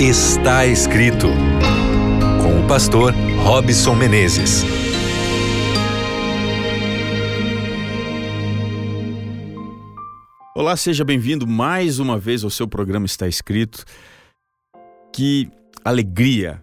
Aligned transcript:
Está 0.00 0.64
escrito 0.64 1.26
com 2.40 2.64
o 2.64 2.68
pastor 2.68 3.12
Robson 3.42 3.96
Menezes. 3.96 4.62
Olá, 10.54 10.76
seja 10.76 11.04
bem-vindo 11.04 11.48
mais 11.48 11.98
uma 11.98 12.16
vez 12.16 12.44
ao 12.44 12.50
seu 12.50 12.68
programa 12.68 13.06
Está 13.06 13.26
Escrito. 13.26 13.84
Que 15.12 15.50
alegria! 15.84 16.62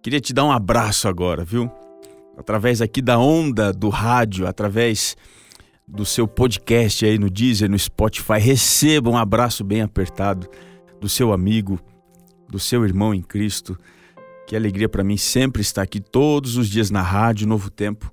Queria 0.00 0.20
te 0.20 0.32
dar 0.32 0.44
um 0.44 0.52
abraço 0.52 1.08
agora, 1.08 1.44
viu? 1.44 1.68
Através 2.38 2.80
aqui 2.80 3.02
da 3.02 3.18
onda 3.18 3.72
do 3.72 3.88
rádio, 3.88 4.46
através 4.46 5.16
do 5.88 6.04
seu 6.04 6.28
podcast 6.28 7.04
aí 7.04 7.18
no 7.18 7.28
Deezer, 7.28 7.68
no 7.68 7.76
Spotify, 7.76 8.38
receba 8.38 9.10
um 9.10 9.16
abraço 9.16 9.64
bem 9.64 9.82
apertado 9.82 10.48
do 11.00 11.08
seu 11.08 11.32
amigo, 11.32 11.80
do 12.52 12.58
seu 12.58 12.84
irmão 12.84 13.14
em 13.14 13.22
Cristo. 13.22 13.78
Que 14.46 14.54
alegria 14.54 14.88
para 14.88 15.02
mim 15.02 15.16
sempre 15.16 15.62
estar 15.62 15.80
aqui 15.80 15.98
todos 15.98 16.58
os 16.58 16.68
dias 16.68 16.90
na 16.90 17.00
rádio 17.00 17.48
Novo 17.48 17.70
Tempo, 17.70 18.12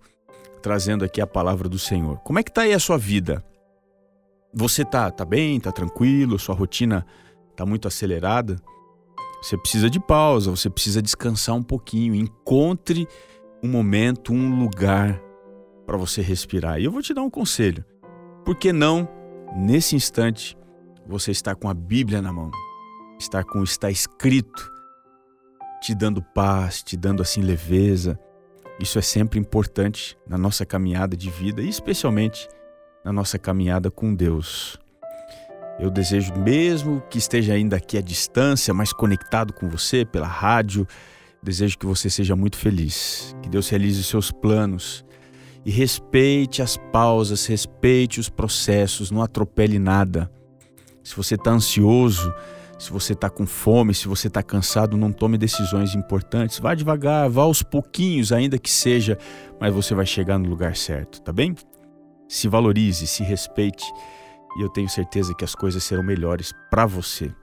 trazendo 0.61 1.03
aqui 1.03 1.19
a 1.19 1.27
palavra 1.27 1.67
do 1.67 1.77
Senhor. 1.77 2.17
Como 2.19 2.39
é 2.39 2.43
que 2.43 2.51
tá 2.51 2.61
aí 2.61 2.73
a 2.73 2.79
sua 2.79 2.97
vida? 2.97 3.43
Você 4.53 4.85
tá, 4.85 5.11
tá 5.11 5.25
bem, 5.25 5.59
tá 5.59 5.73
tranquilo, 5.73 6.39
sua 6.39 6.55
rotina 6.55 7.05
tá 7.53 7.65
muito 7.65 7.87
acelerada? 7.87 8.55
Você 9.41 9.57
precisa 9.57 9.89
de 9.89 9.99
pausa, 9.99 10.49
você 10.49 10.69
precisa 10.69 11.01
descansar 11.01 11.55
um 11.55 11.63
pouquinho. 11.63 12.15
Encontre 12.15 13.07
um 13.61 13.67
momento, 13.67 14.31
um 14.31 14.57
lugar 14.57 15.21
para 15.85 15.97
você 15.97 16.21
respirar. 16.21 16.79
E 16.79 16.85
eu 16.85 16.91
vou 16.91 17.01
te 17.01 17.13
dar 17.13 17.23
um 17.23 17.29
conselho. 17.29 17.83
Por 18.45 18.55
que 18.55 18.71
não, 18.71 19.07
nesse 19.55 19.97
instante, 19.97 20.57
você 21.05 21.31
estar 21.31 21.55
com 21.55 21.67
a 21.67 21.73
Bíblia 21.73 22.21
na 22.21 22.31
mão? 22.31 22.51
Estar 23.19 23.43
com 23.43 23.59
o 23.59 23.63
está 23.63 23.91
escrito, 23.91 24.71
te 25.81 25.93
dando 25.93 26.21
paz, 26.21 26.81
te 26.81 26.95
dando 26.95 27.21
assim 27.21 27.41
leveza. 27.41 28.17
Isso 28.79 28.97
é 28.97 29.01
sempre 29.01 29.37
importante 29.37 30.17
na 30.25 30.37
nossa 30.37 30.65
caminhada 30.65 31.17
de 31.17 31.29
vida 31.29 31.61
e 31.61 31.67
especialmente 31.67 32.47
na 33.03 33.11
nossa 33.11 33.37
caminhada 33.37 33.91
com 33.91 34.15
Deus. 34.15 34.79
Eu 35.77 35.89
desejo 35.89 36.33
mesmo 36.35 37.01
que 37.09 37.17
esteja 37.17 37.53
ainda 37.53 37.75
aqui 37.75 37.97
à 37.97 38.01
distância, 38.01 38.73
mais 38.73 38.93
conectado 38.93 39.53
com 39.53 39.69
você 39.69 40.05
pela 40.05 40.27
rádio. 40.27 40.87
Desejo 41.43 41.77
que 41.77 41.85
você 41.85 42.09
seja 42.09 42.35
muito 42.35 42.57
feliz, 42.57 43.35
que 43.41 43.49
Deus 43.49 43.69
realize 43.69 43.99
os 43.99 44.07
seus 44.07 44.31
planos 44.31 45.05
e 45.65 45.71
respeite 45.71 46.61
as 46.61 46.77
pausas, 46.77 47.45
respeite 47.45 48.19
os 48.19 48.29
processos, 48.29 49.11
não 49.11 49.21
atropele 49.21 49.77
nada. 49.77 50.31
Se 51.03 51.15
você 51.15 51.35
está 51.35 51.51
ansioso, 51.51 52.33
se 52.79 52.91
você 52.91 53.11
está 53.11 53.29
com 53.29 53.45
fome, 53.45 53.93
se 53.93 54.07
você 54.07 54.29
está 54.29 54.41
cansado, 54.41 54.95
não 54.95 55.11
tome 55.11 55.37
decisões 55.37 55.93
importantes. 55.93 56.59
Vá 56.59 56.73
devagar, 56.73 57.29
vá 57.29 57.41
aos 57.41 57.61
pouquinhos, 57.61 58.31
ainda 58.31 58.57
que 58.57 58.71
seja, 58.71 59.17
mas 59.59 59.73
você 59.73 59.93
vai 59.93 60.05
chegar 60.05 60.39
no 60.39 60.47
lugar 60.47 60.77
certo, 60.77 61.21
tá 61.21 61.33
bem? 61.33 61.53
Se 62.25 62.47
valorize, 62.47 63.05
se 63.05 63.21
respeite 63.21 63.83
e 64.57 64.61
eu 64.61 64.69
tenho 64.69 64.87
certeza 64.87 65.35
que 65.35 65.43
as 65.43 65.53
coisas 65.53 65.83
serão 65.83 66.01
melhores 66.01 66.53
para 66.71 66.85
você. 66.85 67.35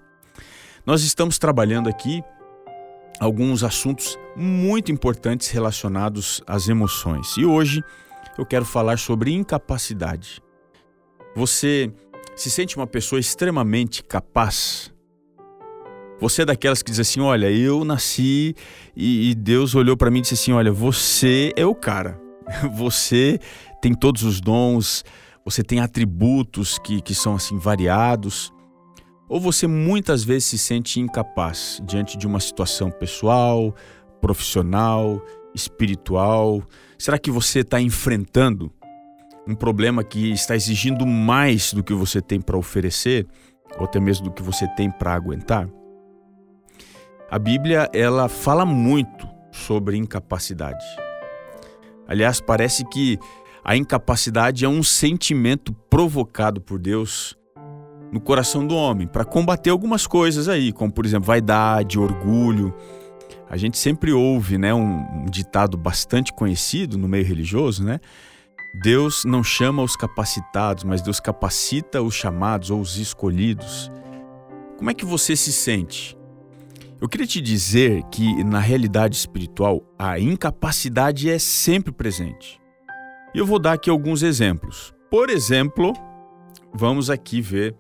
Nós 0.87 1.03
estamos 1.03 1.39
trabalhando 1.39 1.91
aqui 1.91 2.25
alguns 3.21 3.63
assuntos 3.63 4.19
muito 4.35 4.91
importantes 4.91 5.51
relacionados 5.51 6.43
às 6.47 6.67
emoções 6.67 7.37
e 7.37 7.45
hoje 7.45 7.85
eu 8.39 8.47
quero 8.47 8.65
falar 8.65 8.99
sobre 8.99 9.35
incapacidade. 9.35 10.43
Você 11.35 11.93
se 12.35 12.51
sente 12.51 12.75
uma 12.77 12.87
pessoa 12.87 13.21
extremamente 13.21 14.03
capaz? 14.03 14.96
Você 16.21 16.43
é 16.43 16.45
daquelas 16.45 16.83
que 16.83 16.91
diz 16.91 17.01
assim: 17.01 17.21
Olha, 17.21 17.51
eu 17.51 17.85
nasci 17.85 18.55
e, 18.97 19.35
Deus 19.35 19.75
olhou 19.75 19.97
para 19.97 20.11
mim 20.11 20.21
e 20.21 20.23
disse 20.23 20.35
assim: 20.35 20.53
Olha, 20.53 20.73
você 20.73 21.53
é 21.57 21.67
o 21.67 21.75
cara. 21.75 22.21
Você 22.77 23.41
tem 23.83 23.93
todos 23.93 24.23
os 24.23 24.41
dons, 24.41 25.05
você 25.45 25.65
tem 25.65 25.81
atributos 25.81 26.79
que, 26.79 27.01
que 27.01 27.13
são 27.13 27.35
assim 27.35 27.59
variados. 27.59 28.53
Ou 29.29 29.41
você 29.41 29.67
muitas 29.67 30.23
vezes 30.23 30.45
se 30.45 30.59
sente 30.59 31.01
incapaz 31.01 31.81
diante 31.85 32.17
de 32.17 32.25
uma 32.27 32.39
situação 32.39 32.89
pessoal, 32.89 33.75
profissional, 34.21 35.21
espiritual? 35.53 36.63
Será 36.97 37.19
que 37.19 37.31
você 37.31 37.61
está 37.61 37.81
enfrentando 37.81 38.73
um 39.47 39.55
problema 39.55 40.05
que 40.05 40.31
está 40.31 40.55
exigindo 40.55 41.05
mais 41.05 41.73
do 41.73 41.83
que 41.83 41.95
você 41.95 42.21
tem 42.21 42.41
para 42.41 42.57
oferecer, 42.57 43.27
ou 43.77 43.85
até 43.85 43.99
mesmo 43.99 44.27
do 44.27 44.33
que 44.33 44.43
você 44.43 44.69
tem 44.77 44.89
para 44.89 45.15
aguentar? 45.15 45.69
A 47.29 47.41
Bíblia 47.41 47.91
ela 47.93 48.29
fala 48.29 48.65
muito 48.65 49.29
sobre 49.51 49.97
incapacidade. 49.97 50.85
Aliás, 52.07 52.41
parece 52.41 52.85
que 52.85 53.19
a 53.65 53.77
incapacidade 53.77 54.65
é 54.65 54.69
um 54.69 54.83
sentimento 54.83 55.73
provocado 55.91 56.61
por 56.61 56.79
Deus 56.79 57.37
no 58.13 58.21
coração 58.21 58.65
do 58.65 58.77
homem 58.77 59.09
para 59.09 59.25
combater 59.25 59.71
algumas 59.71 60.07
coisas 60.07 60.49
aí, 60.49 60.73
como 60.73 60.93
por 60.93 61.05
exemplo 61.05 61.27
vaidade, 61.27 61.99
orgulho, 61.99 62.73
a 63.51 63.57
gente 63.57 63.77
sempre 63.77 64.13
ouve, 64.13 64.57
né, 64.57 64.73
um, 64.73 65.23
um 65.23 65.25
ditado 65.25 65.77
bastante 65.77 66.33
conhecido 66.33 66.97
no 66.97 67.09
meio 67.09 67.25
religioso, 67.25 67.83
né? 67.83 67.99
Deus 68.83 69.25
não 69.25 69.43
chama 69.43 69.83
os 69.83 69.97
capacitados, 69.97 70.85
mas 70.85 71.03
Deus 71.03 71.19
capacita 71.19 72.03
os 72.03 72.15
chamados 72.15 72.71
ou 72.71 72.81
os 72.81 72.99
escolhidos. 72.99 73.91
Como 74.77 74.91
é 74.91 74.95
que 74.95 75.05
você 75.05 75.35
se 75.35 75.53
sente? 75.53 76.17
Eu 77.01 77.09
queria 77.09 77.27
te 77.27 77.41
dizer 77.41 78.03
que 78.05 78.43
na 78.43 78.59
realidade 78.59 79.17
espiritual 79.17 79.83
a 79.99 80.19
incapacidade 80.19 81.29
é 81.31 81.39
sempre 81.39 81.93
presente. 81.93 82.59
E 83.35 83.39
eu 83.39 83.45
vou 83.45 83.59
dar 83.59 83.75
aqui 83.75 83.91
alguns 83.91 84.23
exemplos. 84.23 84.95
Por 85.11 85.29
exemplo, 85.29 85.93
vamos 86.73 87.11
aqui 87.11 87.41
ver 87.43 87.77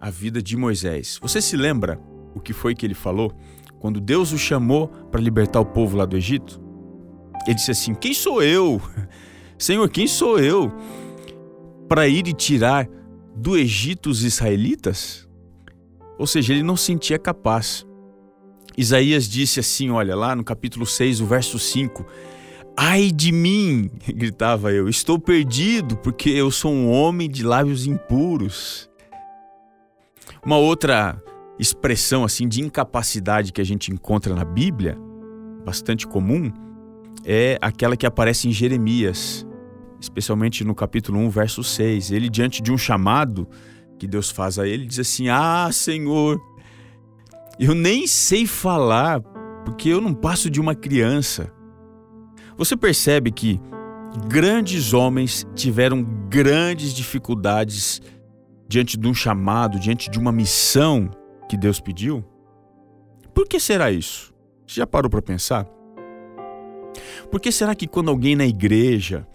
a 0.00 0.08
vida 0.08 0.42
de 0.42 0.56
Moisés. 0.56 1.18
Você 1.20 1.42
se 1.42 1.56
lembra 1.56 2.00
o 2.34 2.40
que 2.40 2.54
foi 2.54 2.74
que 2.74 2.86
ele 2.86 2.94
falou 2.94 3.32
quando 3.78 4.00
Deus 4.00 4.32
o 4.32 4.38
chamou 4.38 4.88
para 4.88 5.20
libertar 5.20 5.60
o 5.60 5.66
povo 5.66 5.96
lá 5.96 6.06
do 6.06 6.16
Egito, 6.16 6.60
ele 7.46 7.54
disse 7.54 7.70
assim: 7.70 7.94
Quem 7.94 8.14
sou 8.14 8.42
eu? 8.42 8.80
Senhor, 9.58 9.88
quem 9.88 10.06
sou 10.06 10.38
eu 10.38 10.72
para 11.88 12.08
ir 12.08 12.26
e 12.26 12.32
tirar 12.32 12.88
do 13.34 13.56
Egito 13.56 14.10
os 14.10 14.22
israelitas? 14.22 15.28
Ou 16.18 16.26
seja, 16.26 16.54
ele 16.54 16.62
não 16.62 16.76
se 16.76 16.86
sentia 16.86 17.18
capaz. 17.18 17.86
Isaías 18.76 19.28
disse 19.28 19.60
assim: 19.60 19.90
olha, 19.90 20.14
lá 20.14 20.36
no 20.36 20.44
capítulo 20.44 20.84
6, 20.84 21.20
o 21.20 21.26
verso 21.26 21.58
5. 21.58 22.04
Ai 22.76 23.10
de 23.10 23.32
mim, 23.32 23.90
gritava 24.06 24.70
eu, 24.70 24.88
estou 24.88 25.18
perdido, 25.18 25.96
porque 25.96 26.28
eu 26.28 26.50
sou 26.50 26.70
um 26.70 26.90
homem 26.90 27.28
de 27.28 27.42
lábios 27.42 27.86
impuros. 27.86 28.90
Uma 30.44 30.58
outra 30.58 31.20
expressão 31.58 32.22
assim 32.22 32.46
de 32.46 32.60
incapacidade 32.60 33.50
que 33.50 33.62
a 33.62 33.64
gente 33.64 33.90
encontra 33.90 34.34
na 34.34 34.44
Bíblia, 34.44 34.98
bastante 35.64 36.06
comum, 36.06 36.52
é 37.24 37.58
aquela 37.62 37.96
que 37.96 38.06
aparece 38.06 38.46
em 38.46 38.52
Jeremias, 38.52 39.46
especialmente 39.98 40.62
no 40.62 40.74
capítulo 40.74 41.18
1, 41.18 41.30
verso 41.30 41.64
6. 41.64 42.10
Ele 42.10 42.28
diante 42.28 42.62
de 42.62 42.70
um 42.70 42.76
chamado 42.76 43.48
que 43.98 44.06
Deus 44.06 44.30
faz 44.30 44.58
a 44.58 44.68
ele, 44.68 44.84
diz 44.84 44.98
assim: 44.98 45.30
"Ah, 45.30 45.70
Senhor, 45.72 46.38
eu 47.58 47.74
nem 47.74 48.06
sei 48.06 48.46
falar, 48.46 49.20
porque 49.64 49.88
eu 49.88 50.00
não 50.00 50.14
passo 50.14 50.50
de 50.50 50.60
uma 50.60 50.74
criança". 50.74 51.52
Você 52.56 52.76
percebe 52.76 53.30
que 53.30 53.60
grandes 54.28 54.92
homens 54.92 55.46
tiveram 55.54 56.02
grandes 56.28 56.94
dificuldades 56.94 58.00
diante 58.68 58.96
de 58.96 59.06
um 59.06 59.14
chamado, 59.14 59.78
diante 59.78 60.10
de 60.10 60.18
uma 60.18 60.32
missão 60.32 61.10
que 61.48 61.56
Deus 61.56 61.80
pediu? 61.80 62.24
Por 63.34 63.46
que 63.46 63.60
será 63.60 63.90
isso? 63.90 64.34
Você 64.66 64.80
já 64.80 64.86
parou 64.86 65.10
para 65.10 65.22
pensar? 65.22 65.66
Por 67.30 67.40
que 67.40 67.52
será 67.52 67.74
que 67.74 67.86
quando 67.86 68.10
alguém 68.10 68.34
na 68.34 68.46
igreja, 68.46 69.26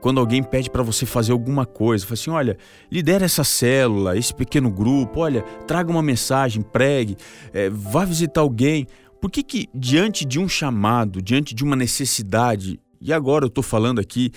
quando 0.00 0.18
alguém 0.18 0.42
pede 0.42 0.70
para 0.70 0.82
você 0.82 1.04
fazer 1.04 1.32
alguma 1.32 1.66
coisa, 1.66 2.04
fala 2.04 2.14
assim: 2.14 2.30
olha, 2.30 2.58
lidera 2.90 3.24
essa 3.24 3.44
célula, 3.44 4.16
esse 4.16 4.34
pequeno 4.34 4.70
grupo, 4.70 5.20
olha, 5.20 5.42
traga 5.66 5.90
uma 5.90 6.02
mensagem, 6.02 6.62
pregue, 6.62 7.16
é, 7.52 7.68
vá 7.68 8.04
visitar 8.04 8.40
alguém. 8.40 8.86
Por 9.20 9.30
que, 9.30 9.42
que 9.42 9.68
diante 9.74 10.24
de 10.24 10.38
um 10.38 10.48
chamado, 10.48 11.20
diante 11.20 11.54
de 11.54 11.62
uma 11.62 11.76
necessidade, 11.76 12.80
e 13.00 13.12
agora 13.12 13.44
eu 13.44 13.48
estou 13.48 13.62
falando 13.62 14.00
aqui 14.00 14.32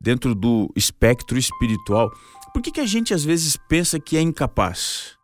dentro 0.00 0.34
do 0.34 0.70
espectro 0.76 1.36
espiritual, 1.36 2.08
por 2.54 2.62
que, 2.62 2.70
que 2.70 2.80
a 2.80 2.86
gente 2.86 3.12
às 3.12 3.24
vezes 3.24 3.56
pensa 3.68 3.98
que 3.98 4.16
é 4.16 4.20
incapaz? 4.20 5.16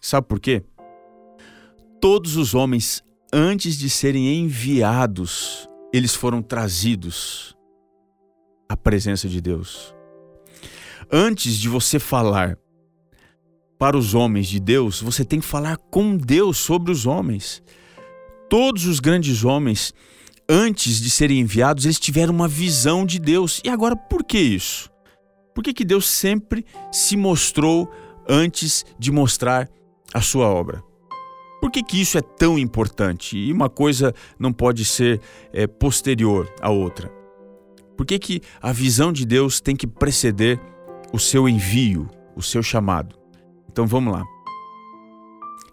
Sabe 0.00 0.26
por 0.26 0.40
quê? 0.40 0.62
Todos 2.00 2.36
os 2.36 2.54
homens, 2.54 3.02
antes 3.32 3.76
de 3.76 3.90
serem 3.90 4.40
enviados, 4.40 5.68
eles 5.92 6.14
foram 6.14 6.40
trazidos 6.40 7.57
à 8.68 8.76
presença 8.76 9.28
de 9.28 9.40
Deus. 9.40 9.94
Antes 11.10 11.56
de 11.56 11.68
você 11.68 11.98
falar, 11.98 12.58
para 13.78 13.96
os 13.96 14.14
homens 14.14 14.48
de 14.48 14.60
Deus, 14.60 15.00
você 15.00 15.24
tem 15.24 15.40
que 15.40 15.46
falar 15.46 15.76
com 15.76 16.16
Deus 16.16 16.58
sobre 16.58 16.90
os 16.90 17.06
homens. 17.06 17.62
Todos 18.50 18.86
os 18.86 18.98
grandes 18.98 19.44
homens, 19.44 19.94
antes 20.48 21.00
de 21.00 21.08
serem 21.08 21.40
enviados, 21.40 21.84
eles 21.84 21.98
tiveram 21.98 22.34
uma 22.34 22.48
visão 22.48 23.06
de 23.06 23.18
Deus. 23.18 23.60
E 23.64 23.68
agora, 23.68 23.94
por 23.94 24.24
que 24.24 24.38
isso? 24.38 24.90
Por 25.54 25.62
que, 25.62 25.72
que 25.72 25.84
Deus 25.84 26.08
sempre 26.08 26.64
se 26.92 27.16
mostrou 27.16 27.90
antes 28.28 28.84
de 28.98 29.10
mostrar 29.10 29.68
a 30.12 30.20
sua 30.20 30.46
obra? 30.46 30.82
Por 31.60 31.70
que, 31.70 31.82
que 31.82 32.00
isso 32.00 32.18
é 32.18 32.22
tão 32.22 32.58
importante? 32.58 33.36
E 33.36 33.52
uma 33.52 33.68
coisa 33.68 34.14
não 34.38 34.52
pode 34.52 34.84
ser 34.84 35.20
é, 35.52 35.66
posterior 35.66 36.52
à 36.60 36.70
outra. 36.70 37.17
Por 37.98 38.06
que, 38.06 38.16
que 38.16 38.40
a 38.62 38.70
visão 38.70 39.12
de 39.12 39.26
Deus 39.26 39.60
tem 39.60 39.74
que 39.74 39.84
preceder 39.84 40.60
o 41.12 41.18
seu 41.18 41.48
envio, 41.48 42.08
o 42.36 42.40
seu 42.40 42.62
chamado? 42.62 43.18
Então 43.68 43.88
vamos 43.88 44.12
lá. 44.12 44.24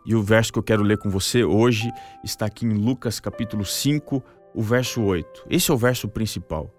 E 0.03 0.15
o 0.15 0.23
verso 0.23 0.51
que 0.51 0.57
eu 0.57 0.63
quero 0.63 0.81
ler 0.81 0.97
com 0.97 1.07
você 1.07 1.43
hoje 1.43 1.87
está 2.23 2.47
aqui 2.47 2.65
em 2.65 2.73
Lucas 2.73 3.19
capítulo 3.19 3.63
5, 3.63 4.23
o 4.55 4.61
verso 4.63 5.03
8. 5.03 5.45
Esse 5.51 5.69
é 5.69 5.73
o 5.75 5.77
verso 5.77 6.07
principal. 6.07 6.73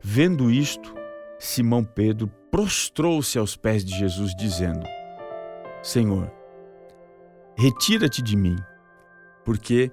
Vendo 0.00 0.48
isto, 0.48 0.94
Simão 1.40 1.82
Pedro 1.82 2.28
prostrou-se 2.48 3.36
aos 3.36 3.56
pés 3.56 3.84
de 3.84 3.98
Jesus, 3.98 4.32
dizendo: 4.36 4.86
Senhor, 5.82 6.30
retira-te 7.56 8.22
de 8.22 8.36
mim, 8.36 8.56
porque 9.44 9.90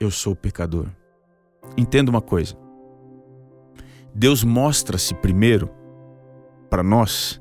eu 0.00 0.10
sou 0.10 0.34
pecador. 0.34 0.86
Entenda 1.76 2.10
uma 2.10 2.22
coisa. 2.22 2.56
Deus 4.14 4.42
mostra-se 4.42 5.14
primeiro 5.14 5.70
para 6.68 6.82
nós 6.82 7.40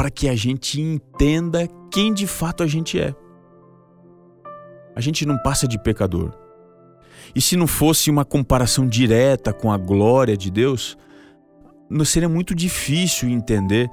para 0.00 0.10
que 0.10 0.30
a 0.30 0.34
gente 0.34 0.80
entenda 0.80 1.68
quem 1.90 2.14
de 2.14 2.26
fato 2.26 2.62
a 2.62 2.66
gente 2.66 2.98
é. 2.98 3.14
A 4.96 5.00
gente 5.02 5.26
não 5.26 5.36
passa 5.36 5.68
de 5.68 5.78
pecador. 5.78 6.32
E 7.34 7.40
se 7.42 7.54
não 7.54 7.66
fosse 7.66 8.08
uma 8.08 8.24
comparação 8.24 8.88
direta 8.88 9.52
com 9.52 9.70
a 9.70 9.76
glória 9.76 10.38
de 10.38 10.50
Deus, 10.50 10.96
seria 12.06 12.30
muito 12.30 12.54
difícil 12.54 13.28
entender 13.28 13.90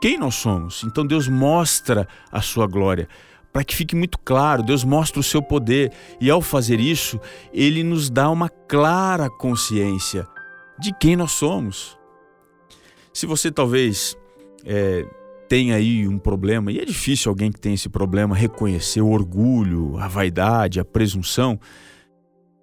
quem 0.00 0.16
nós 0.16 0.36
somos. 0.36 0.84
Então 0.84 1.04
Deus 1.04 1.26
mostra 1.26 2.06
a 2.30 2.40
sua 2.40 2.68
glória. 2.68 3.08
Para 3.52 3.64
que 3.64 3.74
fique 3.74 3.96
muito 3.96 4.20
claro, 4.20 4.62
Deus 4.62 4.84
mostra 4.84 5.18
o 5.18 5.24
seu 5.24 5.42
poder 5.42 5.90
e 6.20 6.30
ao 6.30 6.40
fazer 6.40 6.78
isso, 6.78 7.18
ele 7.52 7.82
nos 7.82 8.08
dá 8.08 8.30
uma 8.30 8.48
clara 8.48 9.28
consciência 9.28 10.28
de 10.80 10.92
quem 10.98 11.16
nós 11.16 11.32
somos. 11.32 11.98
Se 13.12 13.26
você 13.26 13.50
talvez 13.50 14.16
é, 14.64 15.06
tenha 15.48 15.76
aí 15.76 16.06
um 16.06 16.18
problema, 16.18 16.72
e 16.72 16.78
é 16.78 16.84
difícil 16.84 17.28
alguém 17.28 17.50
que 17.50 17.60
tem 17.60 17.74
esse 17.74 17.88
problema 17.88 18.34
reconhecer 18.34 19.00
o 19.00 19.10
orgulho, 19.10 19.98
a 19.98 20.08
vaidade, 20.08 20.80
a 20.80 20.84
presunção, 20.84 21.58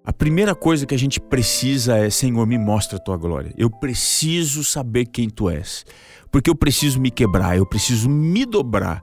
a 0.08 0.12
primeira 0.12 0.54
coisa 0.54 0.86
que 0.86 0.94
a 0.94 0.98
gente 0.98 1.20
precisa 1.20 1.98
é: 1.98 2.08
Senhor, 2.08 2.46
me 2.46 2.56
mostra 2.56 2.96
a 2.96 3.00
tua 3.00 3.18
glória. 3.18 3.52
Eu 3.58 3.68
preciso 3.68 4.64
saber 4.64 5.04
quem 5.04 5.28
tu 5.28 5.50
és. 5.50 5.84
Porque 6.32 6.48
eu 6.48 6.54
preciso 6.54 6.98
me 6.98 7.10
quebrar, 7.10 7.58
eu 7.58 7.66
preciso 7.66 8.08
me 8.08 8.46
dobrar. 8.46 9.02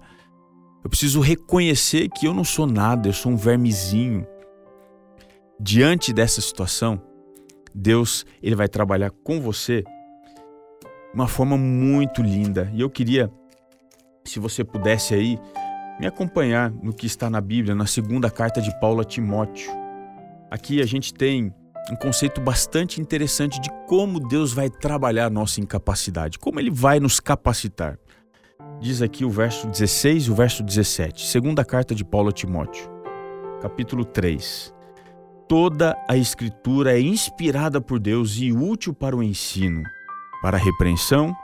Eu 0.84 0.90
preciso 0.90 1.20
reconhecer 1.20 2.10
que 2.10 2.28
eu 2.28 2.34
não 2.34 2.44
sou 2.44 2.66
nada, 2.66 3.08
eu 3.08 3.14
sou 3.14 3.32
um 3.32 3.38
vermezinho. 3.38 4.26
Diante 5.60 6.12
dessa 6.12 6.42
situação, 6.42 7.00
Deus 7.76 8.26
ele 8.42 8.56
vai 8.56 8.70
trabalhar 8.70 9.12
com 9.12 9.42
você 9.42 9.84
uma 11.14 11.28
forma 11.28 11.58
muito 11.58 12.22
linda. 12.22 12.72
E 12.74 12.80
eu 12.80 12.90
queria, 12.90 13.30
se 14.24 14.40
você 14.40 14.64
pudesse 14.64 15.14
aí, 15.14 15.38
me 16.00 16.08
acompanhar 16.08 16.72
no 16.72 16.94
que 16.94 17.06
está 17.06 17.30
na 17.30 17.42
Bíblia, 17.42 17.76
na 17.76 17.86
segunda 17.86 18.32
carta 18.32 18.62
de 18.62 18.78
Paulo 18.80 19.02
a 19.02 19.04
Timóteo. 19.04 19.70
Aqui 20.50 20.82
a 20.82 20.86
gente 20.86 21.14
tem 21.14 21.54
um 21.92 21.96
conceito 21.96 22.40
bastante 22.42 23.00
interessante 23.02 23.60
de 23.60 23.70
como 23.88 24.20
Deus 24.20 24.54
vai 24.54 24.70
trabalhar 24.70 25.26
a 25.26 25.30
nossa 25.30 25.60
incapacidade, 25.60 26.40
como 26.40 26.60
ele 26.60 26.72
vai 26.72 27.00
nos 27.00 27.20
capacitar. 27.20 28.00
Diz 28.80 29.02
aqui 29.02 29.24
o 29.24 29.30
verso 29.30 29.68
16 29.68 30.24
e 30.24 30.32
o 30.32 30.36
verso 30.36 30.64
17, 30.64 31.28
segunda 31.28 31.64
carta 31.64 31.94
de 31.94 32.04
Paulo 32.04 32.30
a 32.30 32.32
Timóteo, 32.32 32.90
capítulo 33.62 34.04
3. 34.04 34.75
Toda 35.48 35.96
a 36.08 36.18
Escritura 36.18 36.98
é 36.98 37.02
inspirada 37.02 37.80
por 37.80 38.00
Deus 38.00 38.38
e 38.38 38.52
útil 38.52 38.96
para 38.96 39.16
o 39.16 39.22
ensino, 39.22 39.84
para 40.42 40.58
a 40.58 40.60
repreensão, 40.60 41.36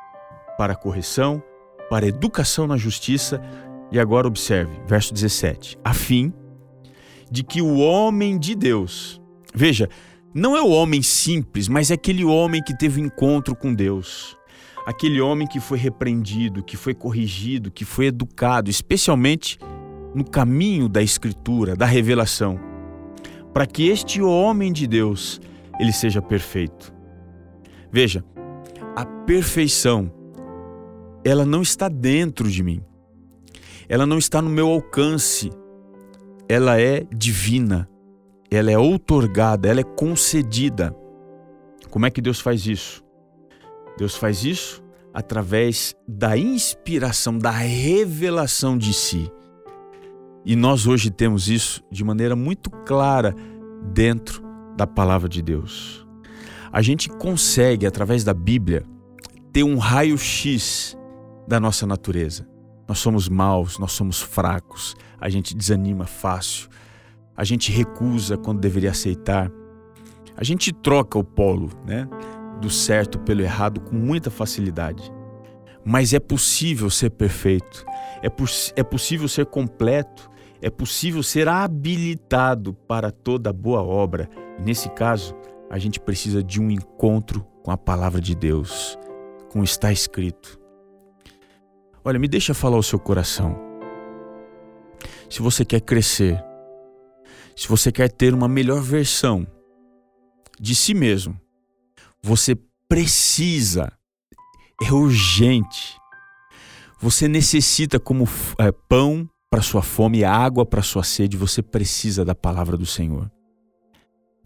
para 0.58 0.74
a 0.74 0.76
correção, 0.76 1.42
para 1.88 2.06
a 2.06 2.10
educação 2.10 2.66
na 2.66 2.78
justiça. 2.78 3.40
E 3.92 4.00
agora 4.00 4.28
observe, 4.28 4.74
verso 4.88 5.14
17: 5.14 5.78
a 5.84 5.94
fim 5.94 6.34
de 7.30 7.44
que 7.44 7.62
o 7.62 7.78
homem 7.78 8.40
de 8.40 8.56
Deus, 8.56 9.22
veja, 9.54 9.88
não 10.34 10.58
é 10.58 10.62
o 10.64 10.70
homem 10.70 11.04
simples, 11.04 11.68
mas 11.68 11.92
é 11.92 11.94
aquele 11.94 12.26
homem 12.26 12.64
que 12.64 12.76
teve 12.76 13.00
encontro 13.00 13.56
com 13.56 13.72
Deus. 13.72 14.36
Aquele 14.88 15.22
homem 15.22 15.48
que 15.48 15.60
foi 15.60 15.78
repreendido, 15.78 16.64
que 16.64 16.76
foi 16.76 16.96
corrigido, 16.96 17.70
que 17.70 17.86
foi 17.86 18.08
educado, 18.08 18.68
especialmente 18.68 19.60
no 20.16 20.28
caminho 20.28 20.90
da 20.90 21.04
escritura, 21.04 21.76
da 21.76 21.86
revelação 21.86 22.71
para 23.54 23.66
que 23.66 23.90
este 23.90 24.22
homem 24.22 24.72
de 24.72 24.88
Deus 24.88 25.40
ele 25.80 25.92
seja 25.92 26.22
perfeito. 26.22 26.94
Veja, 27.92 28.24
a 28.96 29.06
perfeição 29.06 30.12
ela 31.24 31.46
não 31.46 31.62
está 31.62 31.88
dentro 31.88 32.50
de 32.50 32.64
mim. 32.64 32.84
Ela 33.88 34.06
não 34.06 34.18
está 34.18 34.42
no 34.42 34.50
meu 34.50 34.68
alcance. 34.68 35.50
Ela 36.48 36.80
é 36.80 37.06
divina. 37.16 37.90
Ela 38.50 38.72
é 38.72 38.78
outorgada, 38.78 39.68
ela 39.68 39.80
é 39.80 39.84
concedida. 39.84 40.96
Como 41.90 42.06
é 42.06 42.10
que 42.10 42.22
Deus 42.22 42.40
faz 42.40 42.66
isso? 42.66 43.04
Deus 43.98 44.16
faz 44.16 44.44
isso 44.44 44.84
através 45.14 45.96
da 46.08 46.38
inspiração, 46.38 47.38
da 47.38 47.52
revelação 47.52 48.78
de 48.78 48.94
si. 48.94 49.32
E 50.44 50.56
nós 50.56 50.88
hoje 50.88 51.12
temos 51.12 51.48
isso 51.48 51.84
de 51.92 52.04
maneira 52.04 52.36
muito 52.36 52.70
clara 52.70 53.36
dentro 53.94 54.44
da 54.76 54.88
palavra 54.88 55.30
de 55.30 55.42
Deus. 55.42 56.06
A 56.72 56.82
gente 56.82 57.10
consegue, 57.10 57.86
através 57.86 58.24
da 58.24 58.34
Bíblia, 58.34 58.84
ter 59.52 59.64
um 59.64 59.78
raio-x 59.78 60.98
da 61.48 61.60
nossa 61.60 61.86
natureza. 61.86 62.48
Nós 62.88 63.00
somos 63.00 63.30
maus, 63.30 63.78
nós 63.78 63.92
somos 63.92 64.22
fracos, 64.22 64.96
a 65.20 65.30
gente 65.30 65.56
desanima 65.56 66.06
fácil, 66.06 66.70
a 67.36 67.44
gente 67.44 67.72
recusa 67.72 68.38
quando 68.38 68.60
deveria 68.60 68.92
aceitar, 68.92 69.52
a 70.36 70.44
gente 70.44 70.74
troca 70.74 71.20
o 71.20 71.24
polo 71.24 71.70
né, 71.86 72.08
do 72.60 72.70
certo 72.70 73.20
pelo 73.20 73.42
errado 73.42 73.80
com 73.82 73.96
muita 73.96 74.32
facilidade. 74.32 75.12
Mas 75.86 76.14
é 76.14 76.20
possível 76.20 76.90
ser 76.90 77.12
perfeito, 77.12 77.86
é, 78.22 78.28
é 78.76 78.84
possível 78.84 79.28
ser 79.28 79.46
completo, 79.46 80.30
é 80.62 80.70
possível 80.70 81.24
ser 81.24 81.48
habilitado 81.48 82.74
para 82.74 83.12
toda 83.12 83.52
boa 83.52 83.82
obra. 83.82 84.30
Nesse 84.60 84.90
caso, 84.90 85.36
a 85.70 85.80
gente 85.80 86.00
precisa 86.00 86.44
de 86.44 86.62
um 86.62 86.70
encontro 86.70 87.46
com 87.64 87.72
a 87.72 87.78
palavra 87.78 88.22
de 88.22 88.36
Deus, 88.36 88.98
com 89.50 89.62
o 89.62 89.64
está 89.64 89.92
escrito. 89.92 90.60
Olha, 92.04 92.20
me 92.20 92.28
deixa 92.28 92.54
falar 92.54 92.78
o 92.78 92.84
seu 92.84 93.00
coração. 93.00 93.56
Se 95.30 95.42
você 95.42 95.64
quer 95.64 95.82
crescer, 95.82 96.44
se 97.56 97.68
você 97.68 97.92
quer 97.92 98.12
ter 98.12 98.34
uma 98.34 98.48
melhor 98.48 98.82
versão 98.82 99.46
de 100.60 100.76
si 100.76 100.94
mesmo, 100.94 101.40
você 102.22 102.56
precisa, 102.88 103.92
é 104.84 104.92
urgente, 104.92 105.98
você 107.02 107.28
necessita 107.28 108.00
como 108.00 108.26
é, 108.60 108.72
pão 108.72 109.28
para 109.50 109.62
sua 109.62 109.82
fome 109.82 110.24
água 110.24 110.66
para 110.66 110.84
sua 110.84 111.04
sede, 111.04 111.36
você 111.36 111.62
precisa 111.64 112.24
da 112.24 112.36
palavra 112.36 112.78
do 112.78 112.86
Senhor. 112.86 113.30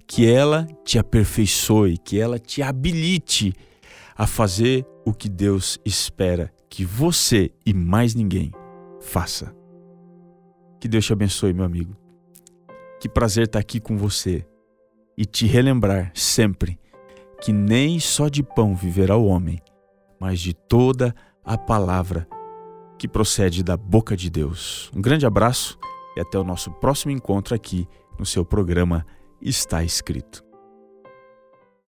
Que 0.07 0.25
ela 0.25 0.65
te 0.83 0.97
aperfeiçoe, 0.97 1.97
que 1.97 2.17
ela 2.17 2.39
te 2.39 2.63
habilite 2.63 3.53
a 4.15 4.25
fazer 4.25 4.85
o 5.05 5.13
que 5.13 5.27
Deus 5.27 5.77
espera 5.83 6.51
que 6.69 6.85
você 6.85 7.51
e 7.65 7.73
mais 7.73 8.15
ninguém 8.15 8.51
faça. 9.01 9.53
Que 10.79 10.87
Deus 10.87 11.05
te 11.05 11.11
abençoe, 11.11 11.53
meu 11.53 11.65
amigo. 11.65 11.95
Que 13.01 13.09
prazer 13.09 13.45
estar 13.45 13.59
aqui 13.59 13.81
com 13.81 13.97
você 13.97 14.45
e 15.17 15.25
te 15.25 15.45
relembrar 15.45 16.11
sempre 16.15 16.79
que 17.41 17.51
nem 17.51 17.99
só 17.99 18.29
de 18.29 18.41
pão 18.41 18.73
viverá 18.73 19.17
o 19.17 19.25
homem, 19.25 19.59
mas 20.19 20.39
de 20.39 20.53
toda 20.53 21.13
a 21.43 21.57
palavra 21.57 22.27
que 22.97 23.07
procede 23.07 23.63
da 23.63 23.75
boca 23.75 24.15
de 24.15 24.29
Deus. 24.29 24.91
Um 24.95 25.01
grande 25.01 25.25
abraço 25.25 25.77
e 26.15 26.21
até 26.21 26.37
o 26.37 26.43
nosso 26.43 26.71
próximo 26.71 27.11
encontro 27.11 27.55
aqui 27.55 27.87
no 28.17 28.25
seu 28.25 28.45
programa 28.45 29.05
Está 29.41 29.83
Escrito. 29.83 30.44